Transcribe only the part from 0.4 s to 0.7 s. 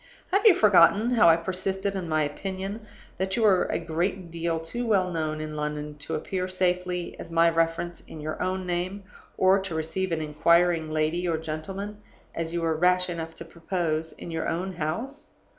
you